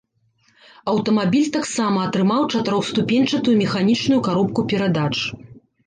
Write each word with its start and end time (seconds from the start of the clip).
Аўтамабіль 0.93 1.51
таксама 1.59 1.99
атрымаў 2.11 2.47
чатырохступеньчатую 2.55 3.55
механічную 3.63 4.19
каробку 4.33 4.71
перадач. 4.75 5.11